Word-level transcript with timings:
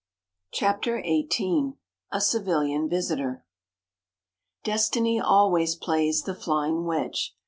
CHAPTER 0.51 0.99
XVIII 1.03 1.73
A 2.11 2.19
CIVILIAN 2.19 2.89
VISITOR 2.89 3.45
Destiny 4.63 5.19
always 5.19 5.75
plays 5.75 6.23
the 6.23 6.33
flying 6.33 6.85
wedge. 6.85 7.35